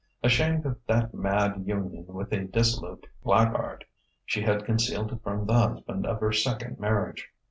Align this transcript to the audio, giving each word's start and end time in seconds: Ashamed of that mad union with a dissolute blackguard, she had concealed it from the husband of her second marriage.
Ashamed 0.23 0.65
of 0.65 0.79
that 0.87 1.13
mad 1.13 1.63
union 1.67 2.07
with 2.07 2.31
a 2.33 2.39
dissolute 2.45 3.05
blackguard, 3.23 3.85
she 4.25 4.41
had 4.41 4.65
concealed 4.65 5.11
it 5.13 5.21
from 5.21 5.45
the 5.45 5.53
husband 5.53 6.07
of 6.07 6.19
her 6.21 6.31
second 6.33 6.79
marriage. 6.79 7.29